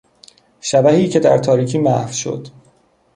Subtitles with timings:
[0.61, 2.47] شبحی که در تاریکی محو شد